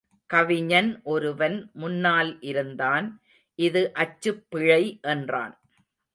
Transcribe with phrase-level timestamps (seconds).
[0.29, 3.07] கவிஞன் ஒருவன் முன்னால் இருந்தான்
[3.59, 4.83] இது அச்சுப் பிழை
[5.01, 5.55] என்றான்.